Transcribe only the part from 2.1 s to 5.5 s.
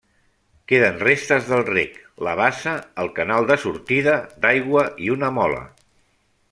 la bassa, el canal de sortida d'aigua i una